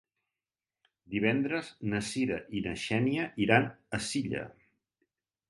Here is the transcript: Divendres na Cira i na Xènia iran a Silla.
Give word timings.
Divendres 1.15 1.69
na 1.91 1.99
Cira 2.07 2.39
i 2.61 2.65
na 2.69 2.75
Xènia 2.85 3.29
iran 3.47 3.69
a 3.99 4.03
Silla. 4.09 4.43